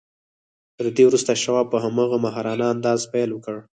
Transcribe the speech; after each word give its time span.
تر 0.77 0.85
دې 0.95 1.03
وروسته 1.07 1.41
شواب 1.43 1.67
په 1.73 1.77
هماغه 1.85 2.17
ماهرانه 2.25 2.65
انداز 2.73 3.01
پیل 3.11 3.29
وکړ 3.33 3.55